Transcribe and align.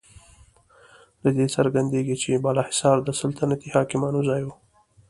له 1.23 1.29
دې 1.37 1.47
څرګندیږي 1.55 2.15
چې 2.23 2.41
بالاحصار 2.43 2.97
د 3.03 3.09
سلطنتي 3.21 3.67
حاکمانو 3.75 4.19
ځای 4.29 4.41
و. 4.45 4.49